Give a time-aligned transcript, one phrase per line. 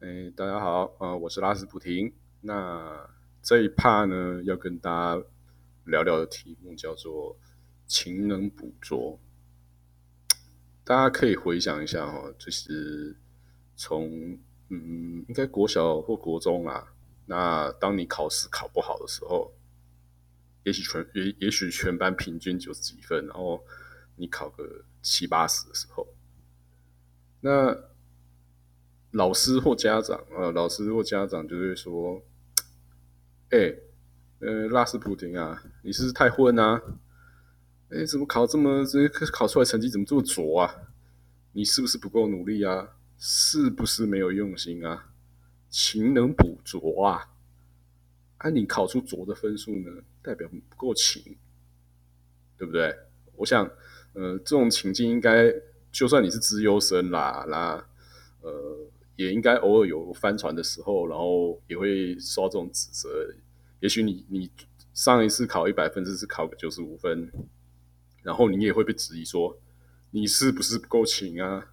[0.00, 2.12] 哎，大家好，呃，我是拉斯普廷。
[2.40, 3.10] 那
[3.42, 5.24] 这一趴呢，要跟大家
[5.86, 7.36] 聊聊的题目叫做
[7.88, 9.18] 情能捕捉。
[10.84, 13.16] 大家可以回想一下哦，就是
[13.74, 14.38] 从
[14.68, 16.92] 嗯，应该国小或国中啦。
[17.26, 19.52] 那当你考试考不好的时候，
[20.62, 23.60] 也许全也也许全班平均九十几分，然后
[24.14, 26.06] 你考个七八十的时候，
[27.40, 27.87] 那。
[29.12, 32.22] 老师或家长啊，老师或家长就会说
[33.48, 33.74] ：“哎，
[34.40, 36.82] 呃，拉斯普廷啊，你是不是太混啊？
[37.88, 40.74] 哎，怎么考这么这考出来成绩怎么这么拙啊？
[41.52, 42.96] 你是不是不够努力啊？
[43.16, 45.08] 是不是没有用心啊？
[45.70, 47.30] 勤能补拙啊？
[48.36, 49.90] 啊，你考出拙的分数呢，
[50.22, 51.38] 代表不够勤，
[52.58, 52.94] 对不对？
[53.36, 53.64] 我想，
[54.12, 55.50] 呃，这种情境应该，
[55.90, 57.82] 就算你是资优生啦，那
[58.42, 58.86] 呃。”
[59.18, 63.08] 也应该偶尔有翻船的时候，然后也会受到这种指责。
[63.80, 64.48] 也许你你
[64.94, 67.28] 上一次考一百分，这次考个九十五分，
[68.22, 69.58] 然后你也会被质疑说
[70.12, 71.72] 你是不是不够勤啊？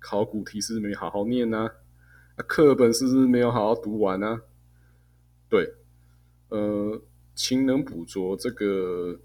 [0.00, 1.76] 考古题是没好好念啊？
[2.48, 4.42] 课本是不是没有好好读完啊？
[5.48, 5.74] 对，
[6.48, 7.00] 呃，
[7.36, 9.20] 勤能捕捉这个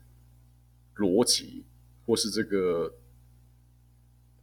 [0.97, 1.63] 逻辑，
[2.05, 2.94] 或是这个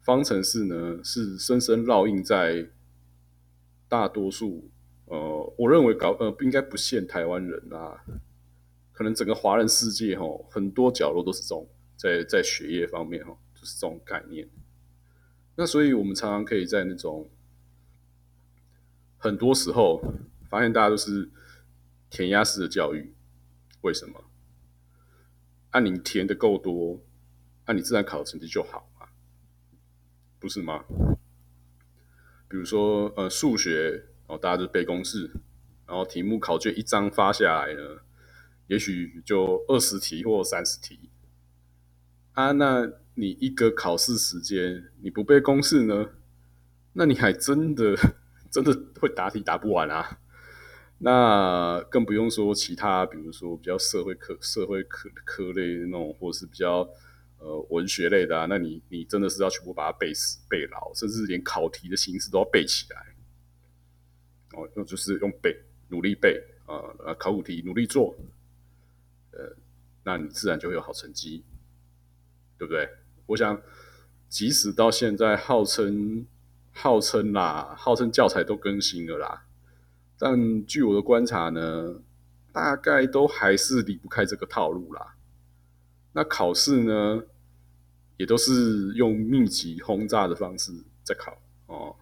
[0.00, 2.68] 方程式呢，是深深烙印在。
[3.92, 4.70] 大多数，
[5.04, 8.02] 呃，我认为搞呃应该不限台湾人啦，
[8.90, 14.48] 可能整个华人世界哈，很多角落都是这种在在学业方面哈，就是这种概念。
[15.56, 17.28] 那所以我们常常可以在那种
[19.18, 20.02] 很多时候
[20.48, 21.30] 发现，大家都是
[22.08, 23.12] 填鸭式的教育。
[23.82, 24.24] 为什么？
[25.72, 27.04] 按你填的够多，
[27.66, 29.08] 按你自然考的成绩就好嘛，
[30.38, 30.82] 不是吗？
[32.52, 35.30] 比如说，呃，数学哦，大家就背公式，
[35.86, 37.80] 然后题目考卷一张发下来呢，
[38.66, 41.08] 也许就二十题或三十题
[42.34, 42.52] 啊。
[42.52, 46.10] 那你一个考试时间你不背公式呢，
[46.92, 47.96] 那你还真的
[48.52, 50.18] 真的会答题答不完啊。
[50.98, 56.86] 那更不用说其他，比如说比较社会科、社会科科类那种，或是比较。
[57.44, 63.16] 呃，文学类的啊，那你你真的是要全部把它背死背牢，甚至连考题的形式都要背起来。
[64.52, 68.14] 哦，那就是用背，努力背啊，考古题努力做，
[69.32, 69.56] 呃，
[70.04, 71.42] 那你自然就会有好成绩，
[72.56, 72.88] 对不对？
[73.26, 73.60] 我想，
[74.28, 76.24] 即使到现在号称
[76.70, 79.46] 号称啦，号称教材都更新了啦，
[80.16, 82.00] 但据我的观察呢，
[82.52, 85.16] 大概都还是离不开这个套路啦。
[86.12, 87.24] 那考试呢？
[88.22, 90.70] 也都是用密集轰炸的方式
[91.02, 91.96] 在考哦，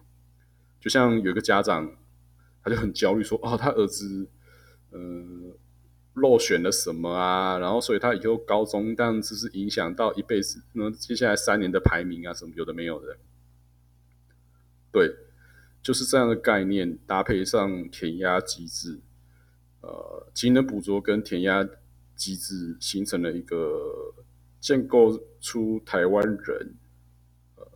[0.79, 1.97] 就像有一个家长，
[2.63, 4.27] 他就很焦虑说：“哦，他儿子，
[4.91, 4.99] 呃，
[6.13, 7.57] 落选了什么啊？
[7.57, 13.17] 然后所以他以后高中这样子是影响到一辈子，那接下来三年的排名啊什么有的没有的。”
[14.93, 15.11] 对，
[15.81, 18.99] 就是这样的概念搭配上填鸭机制，
[19.81, 21.67] 呃，技能捕捉跟填鸭
[22.15, 24.13] 机制形成了一个。
[24.61, 26.75] 建构出台湾人
[27.55, 27.67] 呃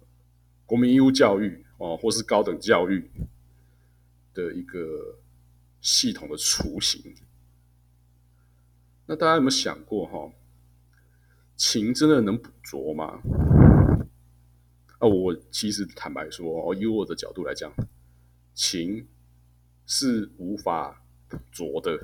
[0.66, 3.12] 国民义务教育哦，或是高等教育
[4.34, 5.18] 的一个
[5.82, 7.16] 系统的雏形。
[9.08, 10.32] 那大家有没有想过哈？
[11.58, 13.20] 情真的能捕捉吗？
[15.00, 17.72] 啊，我其实坦白说，以我的角度来讲，
[18.54, 19.08] 情
[19.86, 21.98] 是无法捕捉的，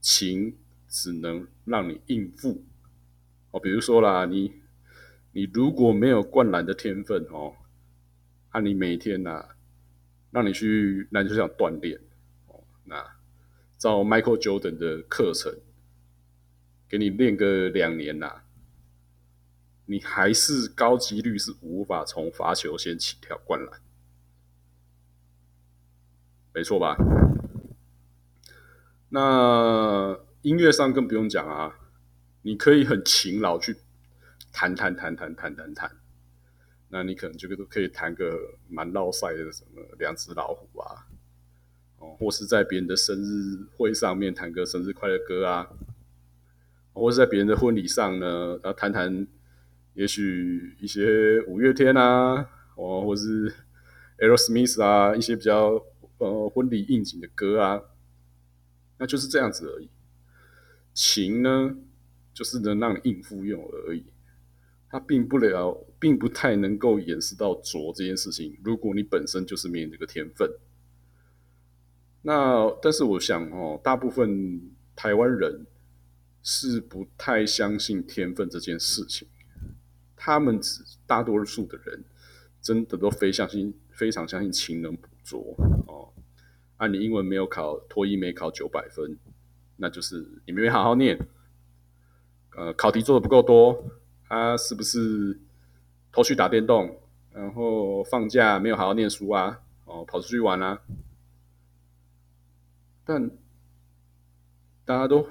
[0.00, 0.56] 情
[0.88, 2.64] 只能让你应付。
[3.52, 4.60] 哦，比如说啦，你
[5.32, 7.54] 你如果没有灌篮的天分哦，
[8.52, 9.48] 那你每天呐，
[10.30, 12.00] 让你去篮球场锻炼
[12.48, 13.16] 哦，那
[13.78, 15.54] 照 Michael Jordan 的课程，
[16.88, 18.42] 给你练个两年呐，
[19.84, 23.80] 你还是高几率是无法从罚球线起跳灌篮，
[26.54, 26.96] 没错吧？
[29.10, 31.78] 那音乐上更不用讲啊。
[32.42, 33.76] 你可以很勤劳去
[34.52, 35.90] 弹弹弹弹弹弹弹，
[36.88, 38.36] 那你可能这个都可以弹个
[38.68, 41.06] 蛮绕赛的什么两只老虎啊，
[41.98, 45.70] 哦，或是在别人的生日会上面弹个生日快乐歌啊，
[46.92, 49.26] 或是在别人的婚礼上呢，然后弹弹
[49.94, 53.54] 也许一些五月天啊，哦，或是
[54.18, 55.82] Aerosmith 啊，一些比较
[56.18, 57.80] 呃婚礼应景的歌啊，
[58.98, 59.88] 那就是这样子而已。
[60.92, 61.76] 琴呢？
[62.34, 64.04] 就是能让你应付用而已，
[64.88, 68.58] 它并不了，并不太能够演示到拙这件事情。
[68.62, 70.50] 如果你本身就是没有这个天分，
[72.22, 75.66] 那但是我想哦，大部分台湾人
[76.42, 79.26] 是不太相信天分这件事情，
[80.16, 82.04] 他们只大多数的人
[82.60, 85.54] 真的都非相信，非常相信勤能补拙
[85.86, 86.12] 哦。
[86.76, 89.18] 啊，你英文没有考，托一没考九百分，
[89.76, 91.18] 那就是你没好好念，
[92.56, 93.84] 呃，考题做的不够多，
[94.28, 95.38] 他是不是
[96.10, 97.00] 偷去打电动，
[97.32, 99.60] 然后放假没有好好念书啊？
[99.84, 100.80] 哦，跑出去玩啊？
[103.04, 103.30] 但
[104.84, 105.26] 大家都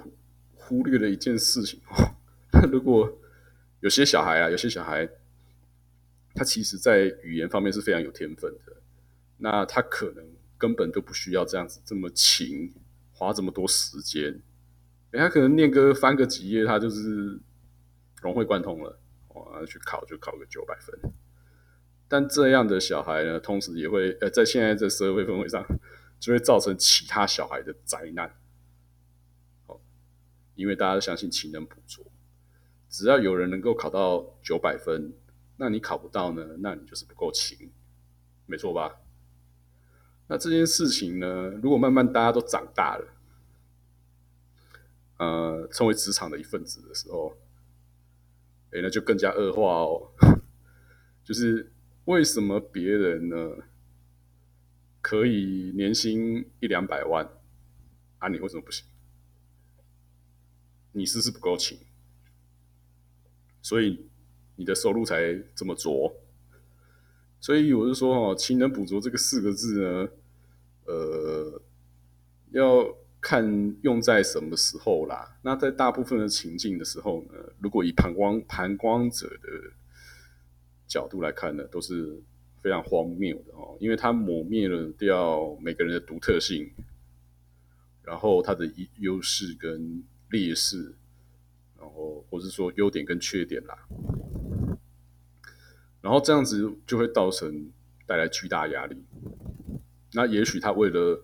[0.55, 2.15] 忽略了一件事情哦，
[2.71, 3.17] 如果
[3.79, 5.09] 有些小孩啊，有些小孩，
[6.33, 8.77] 他其实在语言方面是非常有天分的，
[9.37, 10.25] 那他可能。
[10.61, 12.71] 根本都不需要这样子这么勤，
[13.13, 14.39] 花这么多时间。
[15.19, 17.39] 他可能念个翻个几页，他就是
[18.21, 18.99] 融会贯通了。
[19.29, 21.13] 哦，去考就考个九百分。
[22.07, 25.65] 但这样的小孩呢，同时也会呃，在现在这社会氛围上，
[26.19, 28.35] 就会造成其他小孩的灾难。
[29.67, 29.79] 哦，
[30.55, 32.05] 因为大家都相信勤能补拙，
[32.89, 35.13] 只要有人能够考到九百分，
[35.55, 36.45] 那你考不到呢？
[36.59, 37.71] 那你就是不够勤，
[38.45, 38.97] 没错吧？
[40.27, 41.49] 那这件事情呢？
[41.63, 43.05] 如果慢慢大家都长大了，
[45.21, 47.37] 呃，成为职场的一份子的时候，
[48.71, 50.11] 哎，那就更加恶化哦。
[51.23, 51.71] 就是
[52.05, 53.37] 为什么别人呢
[54.99, 57.29] 可以年薪一两百万，
[58.17, 58.83] 啊，你为什么不行？
[60.93, 61.77] 你是不是不够勤？
[63.61, 64.09] 所以
[64.55, 66.15] 你的收入才这么拙。
[67.39, 70.09] 所以我就说哦，“勤能补拙”这个四个字呢。
[70.85, 71.61] 呃，
[72.49, 75.37] 要看用在什么时候啦。
[75.43, 79.49] 那在大部分的情境的时候呢，如果以旁观旁观者的
[80.87, 82.21] 角度来看呢，都是
[82.59, 86.69] 非常荒谬的哦，因为它抹灭了掉每个人的独特性，
[88.03, 90.95] 然后它的优势跟劣势，
[91.79, 93.77] 然后或是说优点跟缺点啦，
[96.01, 97.71] 然后这样子就会造成
[98.05, 98.97] 带来巨大压力。
[100.13, 101.23] 那也许他为了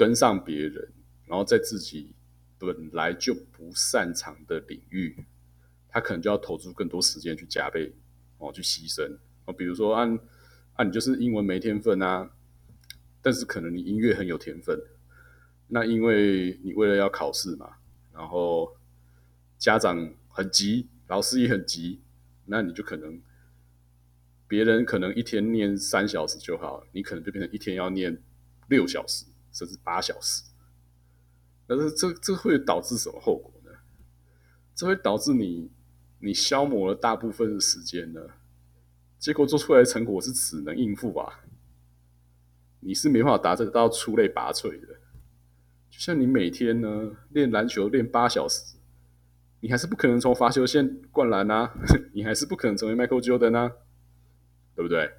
[0.00, 0.88] 跟上别人，
[1.26, 2.14] 然后在自己
[2.56, 5.14] 本来就不擅长的领域，
[5.90, 7.92] 他可能就要投注更多时间去加倍
[8.38, 9.52] 哦，去牺牲哦。
[9.52, 10.18] 比如说，按
[10.76, 12.30] 按你就是英文没天分啊，
[13.20, 14.80] 但是可能你音乐很有天分。
[15.68, 17.76] 那因为你为了要考试嘛，
[18.14, 18.74] 然后
[19.58, 22.00] 家长很急，老师也很急，
[22.46, 23.20] 那你就可能。
[24.48, 28.20] 别人可能一天念三小时就好，你可能就变成一天要念
[28.68, 30.44] 六小时，甚至八小时。
[31.66, 33.70] 但是这这会导致什么后果呢？
[34.74, 35.70] 这会导致你
[36.18, 38.20] 你消磨了大部分的时间呢，
[39.18, 41.40] 结果做出来的成果是只能应付啊，
[42.80, 44.88] 你是没办法达得到出类拔萃的。
[45.90, 48.76] 就像你每天呢练篮球练八小时，
[49.60, 51.72] 你还是不可能从罚球线灌篮啊，
[52.14, 53.72] 你还是不可能成为 Michael Jordan 啊。
[54.72, 55.12] 对不对？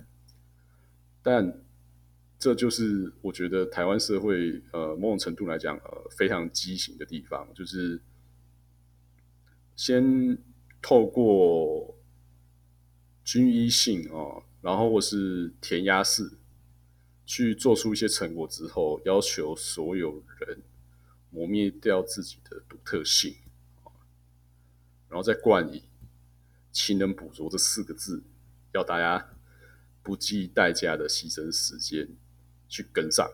[1.21, 1.61] 但
[2.41, 8.01] 这就是我觉得台湾社会呃某种程度来讲呃非常畸形的地方，就是
[9.75, 10.35] 先
[10.81, 11.95] 透过
[13.23, 16.31] 均一性啊，然后或是填鸭式
[17.27, 20.63] 去做出一些成果之后，要求所有人
[21.29, 23.35] 磨灭掉自己的独特性
[25.09, 25.83] 然后再冠以
[26.73, 28.23] “勤能补拙”这四个字，
[28.73, 29.29] 要大家。
[30.03, 32.09] 不计代价的牺牲时间
[32.71, 33.29] 去跟上，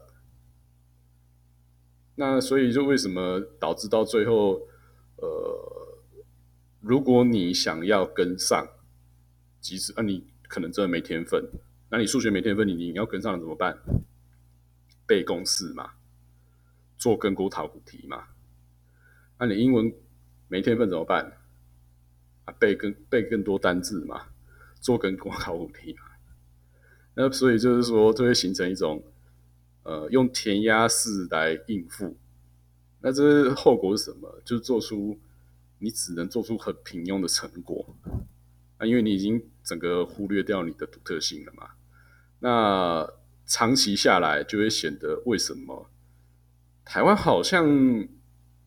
[2.15, 4.67] 那所以就为什么导致到最后，
[5.17, 5.99] 呃，
[6.81, 8.67] 如果你想要跟上，
[9.61, 11.47] 即使啊你可能真的没天分，
[11.91, 13.77] 那你数学没天分，你你要跟上了怎么办？
[15.05, 15.91] 背公式嘛，
[16.97, 18.29] 做根骨考古题嘛，
[19.37, 19.93] 那你英文
[20.47, 21.37] 没天分怎么办？
[22.45, 24.29] 啊背更背更多单字嘛，
[24.81, 25.99] 做根骨考古题嘛。
[27.13, 29.03] 那所以就是说，就会形成一种，
[29.87, 32.17] 呃，用填鸭式来应付。
[32.99, 34.41] 那这后果是什么？
[34.43, 35.17] 就是做出
[35.79, 37.95] 你只能做出很平庸的成果。
[38.77, 41.69] 啊，因为你已经整个忽略掉你的独特性了嘛。
[42.39, 43.09] 那
[43.45, 45.89] 长期下来，就会显得为什么
[46.83, 47.65] 台湾好像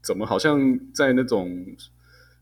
[0.00, 1.76] 怎么好像在那种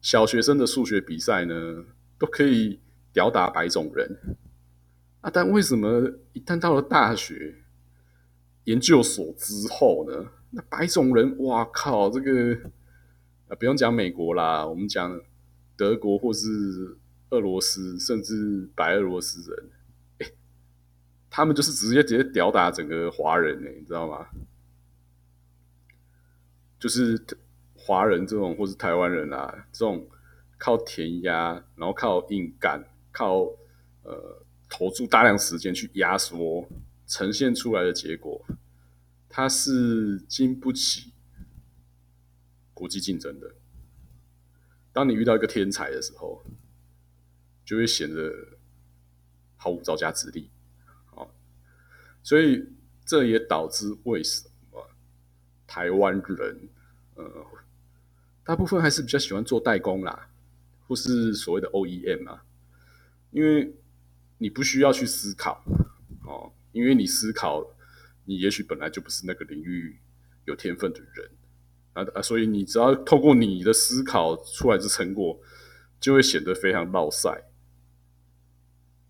[0.00, 1.84] 小学生的数学比赛呢，
[2.16, 2.78] 都可以
[3.12, 4.36] 吊打白种人。
[5.20, 5.28] 啊！
[5.28, 7.56] 但为什么一旦到了大学
[8.68, 10.30] 研究所之后呢？
[10.50, 12.10] 那白种人，哇靠！
[12.10, 12.54] 这个
[13.48, 15.18] 啊，不用讲美国啦，我们讲
[15.74, 16.98] 德国或是
[17.30, 19.70] 俄罗斯，甚至白俄罗斯人，
[20.18, 20.26] 哎，
[21.30, 24.26] 他们就是直接直接吊打整个华人呢，你知道吗？
[26.78, 27.18] 就是
[27.74, 30.06] 华人这种或是台湾人啊，这种
[30.58, 33.40] 靠填鸭，然后靠硬干，靠
[34.02, 36.68] 呃投注大量时间去压缩
[37.08, 38.46] 呈现出来的结果，
[39.28, 41.12] 它是经不起
[42.72, 43.54] 国际竞争的。
[44.92, 46.44] 当你遇到一个天才的时候，
[47.64, 48.58] 就会显得
[49.56, 50.50] 毫无招架之力。
[51.14, 51.26] 啊，
[52.22, 52.64] 所以
[53.04, 54.90] 这也导致为什么
[55.66, 56.68] 台湾人
[57.14, 57.46] 呃
[58.44, 60.28] 大部分还是比较喜欢做代工啦，
[60.86, 62.44] 或是所谓的 OEM 啊，
[63.30, 63.74] 因为
[64.38, 65.64] 你不需要去思考
[66.24, 67.74] 哦，因为你思考，
[68.24, 69.98] 你也许本来就不是那个领域
[70.44, 71.30] 有天分的人。
[71.94, 75.40] 啊啊，所以你只要透过你的思考出来的成果，
[75.98, 77.28] 就会显得非常绕塞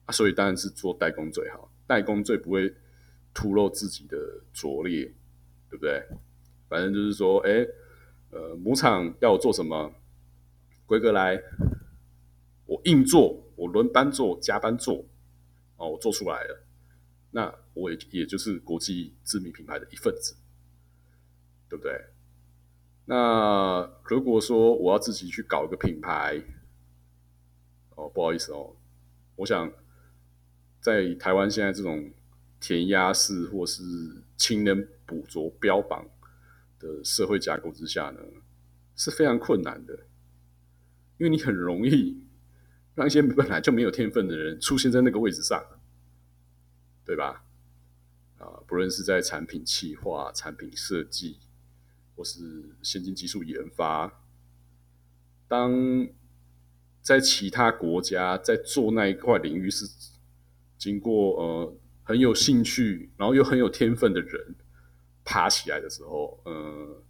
[0.07, 0.13] 啊。
[0.13, 2.75] 所以当然是做代工最好，代工最不会
[3.35, 4.17] 突露自己的
[4.55, 5.05] 拙劣，
[5.69, 6.03] 对不对？
[6.69, 7.67] 反正就是说，哎，
[8.31, 9.93] 呃，母厂要我做什么，
[10.87, 11.43] 规格来，
[12.65, 15.05] 我硬做，我轮班做，加班做，
[15.77, 16.65] 哦，我做出来了，
[17.31, 20.35] 那我也也就是国际知名品牌的一份子，
[21.69, 21.93] 对不对？
[23.05, 26.43] 那如果说我要自己去搞一个品牌，
[27.97, 28.77] 哦，不好意思哦，
[29.37, 29.71] 我想
[30.81, 32.11] 在台湾现在这种
[32.61, 33.83] 填鸭式或是
[34.37, 36.07] 氢能捕捉标榜
[36.79, 38.21] 的社会架构之下呢，
[38.95, 39.95] 是非常困难的，
[41.19, 42.23] 因为你很容易
[42.95, 45.65] 让一些本来就没有天分的人出现在那个位置上，
[47.09, 47.43] 对吧？
[48.39, 51.41] 啊，不论是在产品企划、产品设计。
[52.17, 54.25] 或是先进技术研发，
[55.47, 56.09] 当
[57.01, 59.89] 在其他国家在做那一块领域是
[60.77, 64.57] 经过呃很有兴趣，然后又很有天分的人
[65.25, 67.05] 爬起来的时候，呃，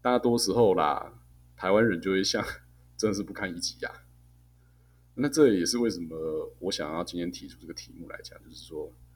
[0.00, 1.12] 大多时候啦，
[1.54, 2.42] 台湾人就会像
[2.96, 3.92] 真的是不堪一击呀。
[5.16, 8.90] 那这也是为什么我想要今天提出这个题目来讲，就是说“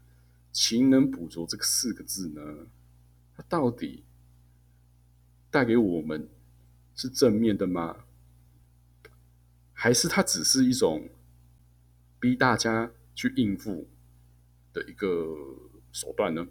[0.55, 2.41] 勤能补拙”这个四个字呢，
[3.37, 4.05] 它到底？
[5.51, 6.29] 带给我们
[6.97, 8.07] 是正面的吗？
[9.73, 11.09] 还是它只是一种
[12.19, 13.89] 逼大家去应付
[14.73, 15.09] 的一个
[15.93, 16.49] 手段呢？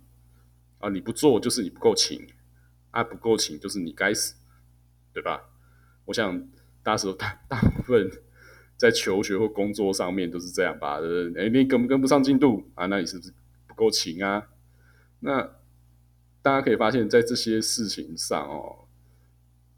[0.80, 2.26] 啊，你不做就是你不够勤，
[2.92, 4.36] 啊，不够勤就是你该死，
[5.12, 5.50] 对吧？
[6.06, 6.48] 我想
[6.82, 8.10] 大时候大大部分
[8.78, 11.00] 在求学或工作上面都是这样吧？
[11.38, 12.86] 哎，你跟不跟不上进度啊？
[12.86, 13.34] 那你是不是
[13.76, 14.50] 够勤啊？
[15.20, 15.42] 那
[16.42, 18.88] 大家可以发现，在这些事情上哦。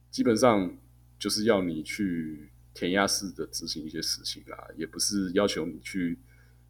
[0.09, 0.77] 基本上
[1.19, 6.17] 就是要你去填鸭式的执行一些事情啦，也不是要求你去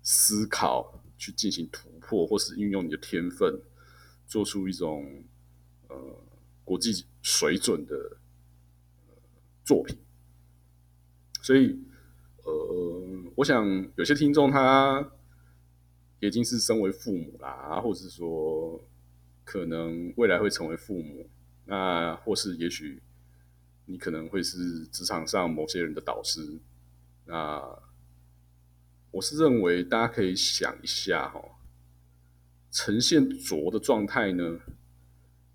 [0.01, 3.61] 思考、去进行突破，或是运用你的天分，
[4.25, 5.23] 做出一种
[5.89, 5.95] 呃
[6.63, 8.17] 国际水准的
[9.63, 9.95] 作品。
[11.41, 11.79] 所以，
[12.43, 13.63] 呃，我想
[13.95, 15.11] 有些听众他
[16.25, 18.83] 已经是身为父母啦，或者是说
[19.43, 21.29] 可能未来会成为父母，
[21.65, 23.01] 那或是也许。
[23.87, 26.59] 你可能会是职场上某些人的导师，
[27.25, 27.61] 那
[29.11, 31.39] 我是认为大家可以想一下哈，
[32.71, 34.59] 呈现拙的状态呢，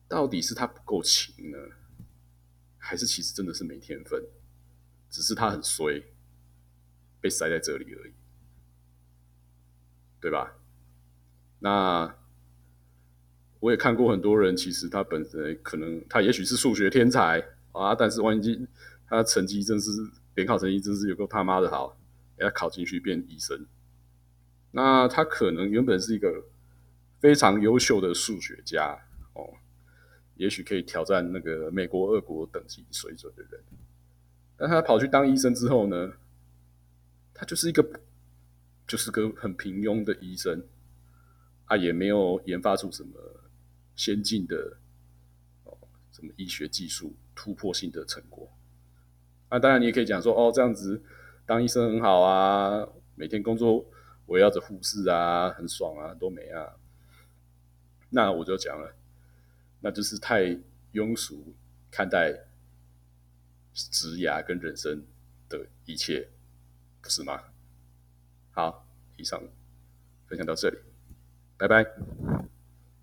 [0.07, 1.59] 到底是他不够勤呢，
[2.79, 4.25] 还是其实真的是没天分，
[5.11, 6.01] 只是他很衰，
[7.21, 8.13] 被塞在这里而已，
[10.21, 10.57] 对吧？
[11.61, 12.15] 那
[13.61, 17.43] 我也看过很多人，其实他本身可能他也许是数学天才。
[17.73, 17.95] 啊！
[17.95, 18.67] 但是万一
[19.07, 19.93] 他成绩真是
[20.35, 21.97] 联考成绩真是有够他妈的好，
[22.37, 23.65] 给他考进去变医生，
[24.73, 26.47] 那他可能原本是一个
[27.21, 28.99] 非常优秀的数学家
[29.35, 29.55] 哦，
[30.35, 33.63] 也许可以挑战那个美国、俄国等级水准的人，
[34.57, 36.15] 但他跑去当医生之后呢，
[37.33, 37.89] 他就是一个
[38.85, 40.61] 就是个很平庸的医生，
[41.71, 43.15] 啊，也没有研发出什么
[43.95, 44.77] 先进的
[45.65, 45.79] 哦
[46.11, 47.15] 什么医学技术。
[47.33, 48.53] 突破性的成果，
[49.49, 51.03] 那当然你也可以讲说，哦，这样子
[51.47, 53.91] 当医生很好啊，每天工作
[54.27, 56.77] 围绕着护士啊，很爽啊，多美啊。
[58.11, 58.95] 那我就讲了，
[59.81, 60.55] 那就是太
[60.93, 61.55] 庸俗
[61.91, 62.31] 看待
[63.73, 65.03] 职涯跟人生
[65.49, 66.29] 的一切，
[67.01, 67.43] 不是吗？
[68.51, 68.87] 好，
[69.17, 69.43] 以上
[70.27, 70.77] 分享到这里，
[71.61, 71.85] 拜拜。